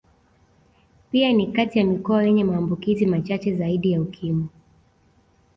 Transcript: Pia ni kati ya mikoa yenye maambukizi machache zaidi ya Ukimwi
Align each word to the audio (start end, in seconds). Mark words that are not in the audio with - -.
Pia 1.11 1.33
ni 1.33 1.47
kati 1.47 1.79
ya 1.79 1.85
mikoa 1.85 2.23
yenye 2.23 2.43
maambukizi 2.43 3.05
machache 3.05 3.55
zaidi 3.55 3.91
ya 3.91 4.01
Ukimwi 4.01 4.47